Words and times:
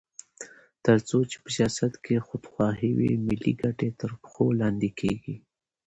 تر 0.85 0.97
څو 1.07 1.17
چې 1.29 1.37
په 1.43 1.49
سیاست 1.55 1.93
کې 2.03 2.25
خودخواهي 2.27 2.89
وي، 2.97 3.11
ملي 3.27 3.53
ګټې 3.61 3.89
تر 3.99 4.11
پښو 4.21 4.45
لاندې 4.61 4.89
کېږي. 4.99 5.35